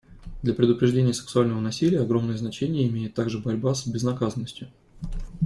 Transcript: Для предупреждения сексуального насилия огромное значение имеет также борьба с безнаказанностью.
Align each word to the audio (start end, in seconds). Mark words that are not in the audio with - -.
Для 0.41 0.55
предупреждения 0.55 1.13
сексуального 1.13 1.59
насилия 1.59 1.99
огромное 2.01 2.35
значение 2.35 2.87
имеет 2.89 3.13
также 3.13 3.37
борьба 3.37 3.75
с 3.75 3.85
безнаказанностью. 3.85 4.67